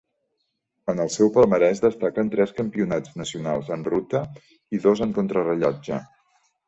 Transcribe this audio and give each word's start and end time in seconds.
En 0.93 1.01
el 1.03 1.09
seu 1.15 1.29
palmarès 1.35 1.81
destaquen 1.83 2.31
tres 2.35 2.55
Campionats 2.61 3.13
nacionals 3.21 3.69
en 3.79 3.85
ruta 3.91 4.23
i 4.79 4.81
dos 4.87 5.05
en 5.09 5.15
contrarellotge. 5.19 6.01